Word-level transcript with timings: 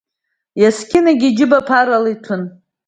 Есқьынгьы 0.65 1.27
иџьыба 1.29 1.59
ԥарала 1.67 2.09
иҭәын. 2.13 2.43